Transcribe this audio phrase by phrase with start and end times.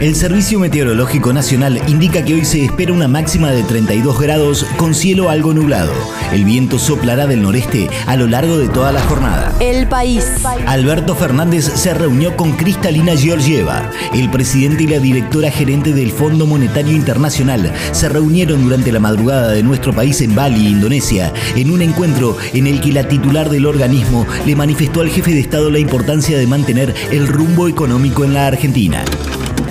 [0.00, 4.94] El Servicio Meteorológico Nacional indica que hoy se espera una máxima de 32 grados con
[4.94, 5.92] cielo algo nublado.
[6.32, 9.52] El viento soplará del noreste a lo largo de toda la jornada.
[9.60, 10.24] El país.
[10.66, 13.90] Alberto Fernández se reunió con Cristalina Georgieva.
[14.12, 19.52] El presidente y la directora gerente del Fondo Monetario Internacional se reunieron durante la madrugada
[19.52, 23.66] de nuestro país en Bali, Indonesia, en un encuentro en el que la titular del
[23.66, 28.34] organismo le manifestó al jefe de Estado la importancia de mantener el rumbo económico en
[28.34, 29.04] la Argentina.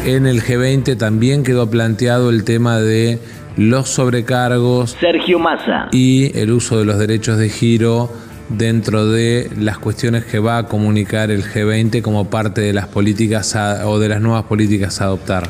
[0.05, 3.19] En el G20 también quedó planteado el tema de
[3.57, 5.89] los sobrecargos Sergio Massa.
[5.91, 8.11] y el uso de los derechos de giro
[8.49, 13.55] dentro de las cuestiones que va a comunicar el G20 como parte de las políticas
[13.55, 15.47] a- o de las nuevas políticas a adoptar.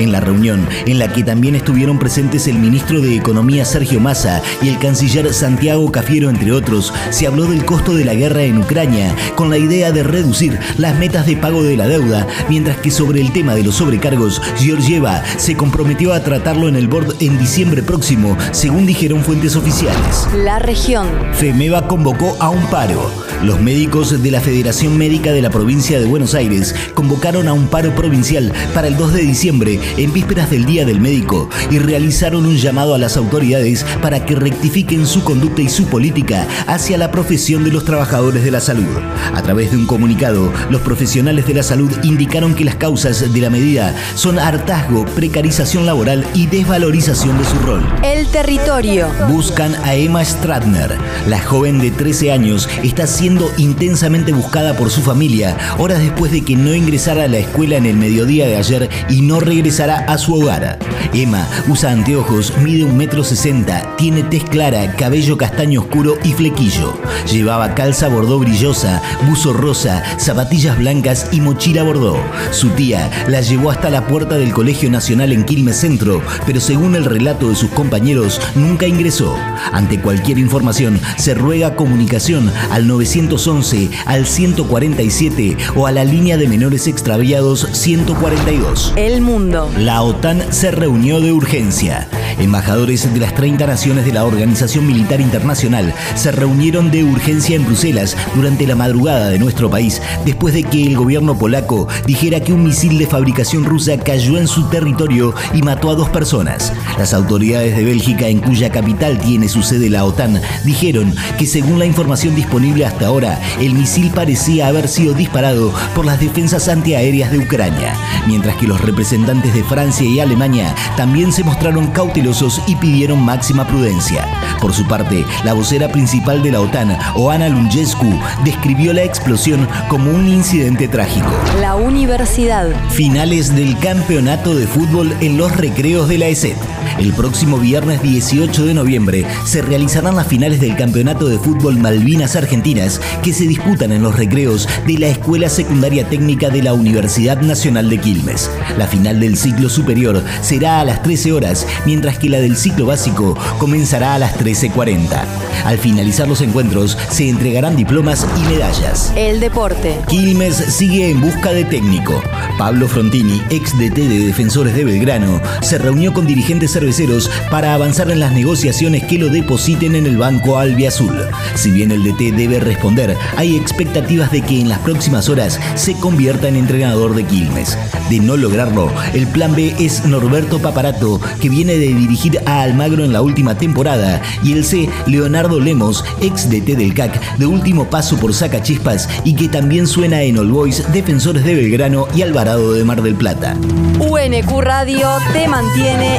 [0.00, 4.42] En la reunión, en la que también estuvieron presentes el ministro de Economía Sergio Massa
[4.62, 8.56] y el canciller Santiago Cafiero, entre otros, se habló del costo de la guerra en
[8.56, 12.90] Ucrania, con la idea de reducir las metas de pago de la deuda, mientras que
[12.90, 17.38] sobre el tema de los sobrecargos, Georgieva se comprometió a tratarlo en el board en
[17.38, 20.26] diciembre próximo, según dijeron fuentes oficiales.
[20.34, 21.06] La región.
[21.34, 23.10] FEMEVA convocó a un paro.
[23.42, 27.68] Los médicos de la Federación Médica de la provincia de Buenos Aires convocaron a un
[27.68, 32.46] paro provincial para el 2 de diciembre en vísperas del Día del Médico y realizaron
[32.46, 37.10] un llamado a las autoridades para que rectifiquen su conducta y su política hacia la
[37.10, 38.88] profesión de los trabajadores de la salud.
[39.34, 43.40] A través de un comunicado, los profesionales de la salud indicaron que las causas de
[43.40, 47.86] la medida son hartazgo, precarización laboral y desvalorización de su rol.
[48.02, 49.08] El territorio.
[49.28, 50.96] Buscan a Emma Stratner.
[51.26, 56.42] La joven de 13 años está siendo intensamente buscada por su familia horas después de
[56.42, 60.18] que no ingresara a la escuela en el mediodía de ayer y no regresara a
[60.18, 60.78] su hogar.
[61.14, 66.98] Emma usa anteojos, mide un metro sesenta, tiene tez clara, cabello castaño oscuro y flequillo.
[67.30, 72.18] Llevaba calza bordó brillosa, buzo rosa, zapatillas blancas y mochila bordó.
[72.50, 76.94] Su tía la llevó hasta la puerta del Colegio Nacional en Quilmes Centro, pero según
[76.94, 79.34] el relato de sus compañeros, nunca ingresó.
[79.72, 86.48] Ante cualquier información, se ruega comunicación al 911, al 147 o a la línea de
[86.48, 88.92] menores extraviados 142.
[88.96, 89.69] El mundo.
[89.78, 92.08] La OTAN se reunió de urgencia.
[92.38, 97.66] Embajadores de las 30 naciones de la Organización Militar Internacional se reunieron de urgencia en
[97.66, 102.52] Bruselas durante la madrugada de nuestro país, después de que el gobierno polaco dijera que
[102.52, 106.72] un misil de fabricación rusa cayó en su territorio y mató a dos personas.
[106.98, 111.78] Las autoridades de Bélgica, en cuya capital tiene su sede la OTAN, dijeron que según
[111.78, 117.30] la información disponible hasta ahora, el misil parecía haber sido disparado por las defensas antiaéreas
[117.30, 117.94] de Ucrania,
[118.26, 123.66] mientras que los representantes de Francia y Alemania también se mostraron cautelosos y pidieron máxima
[123.66, 124.26] prudencia.
[124.60, 128.12] Por su parte, la vocera principal de la OTAN, Oana Lungescu,
[128.44, 131.30] describió la explosión como un incidente trágico.
[131.60, 132.68] La universidad.
[132.90, 136.56] Finales del campeonato de fútbol en los recreos de la ESET.
[136.98, 142.36] El próximo viernes 18 de noviembre se realizarán las finales del campeonato de fútbol Malvinas
[142.36, 147.40] Argentinas que se disputan en los recreos de la Escuela Secundaria Técnica de la Universidad
[147.40, 148.50] Nacional de Quilmes.
[148.76, 152.86] La final del ciclo superior será a las 13 horas, mientras que la del ciclo
[152.86, 155.24] básico comenzará a las 13.40.
[155.64, 159.12] Al finalizar los encuentros se entregarán diplomas y medallas.
[159.16, 159.98] El deporte.
[160.08, 162.22] Quilmes sigue en busca de técnico.
[162.58, 168.10] Pablo Frontini, ex DT de Defensores de Belgrano, se reunió con dirigentes cerveceros para avanzar
[168.10, 171.14] en las negociaciones que lo depositen en el banco albiazul.
[171.54, 175.94] Si bien el DT debe responder, hay expectativas de que en las próximas horas se
[175.94, 177.78] convierta en entrenador de Quilmes.
[178.08, 183.04] De no lograrlo, el plan B es Norberto Paparato, que viene de dirigir a Almagro
[183.04, 187.88] en la última temporada, y el C, Leonardo Lemos, ex DT del CAC, de último
[187.88, 192.72] paso por Sacachispas y que también suena en All Boys, Defensores de Belgrano y Alvarado
[192.72, 193.56] de Mar del Plata.
[194.00, 196.18] UNQ Radio te mantiene